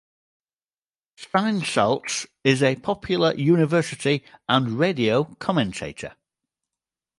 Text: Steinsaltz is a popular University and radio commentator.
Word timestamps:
Steinsaltz 1.15 2.25
is 2.43 2.63
a 2.63 2.75
popular 2.77 3.35
University 3.35 4.23
and 4.49 4.79
radio 4.79 5.25
commentator. 5.37 6.15